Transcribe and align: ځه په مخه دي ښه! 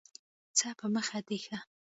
ځه 0.57 0.69
په 0.79 0.85
مخه 0.95 1.19
دي 1.27 1.37
ښه! 1.45 1.57